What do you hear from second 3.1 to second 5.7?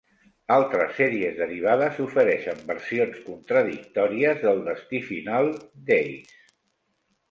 contradictòries del destí final